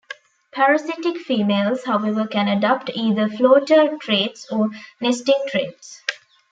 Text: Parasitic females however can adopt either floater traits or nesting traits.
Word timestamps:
Parasitic 0.51 1.15
females 1.19 1.83
however 1.85 2.25
can 2.25 2.47
adopt 2.47 2.89
either 2.95 3.29
floater 3.29 3.97
traits 3.99 4.51
or 4.51 4.69
nesting 4.99 5.39
traits. 5.47 6.01